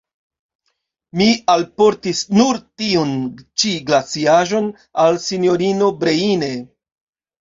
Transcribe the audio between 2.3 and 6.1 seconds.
nur tiun ĉi glaciaĵon al sinjorino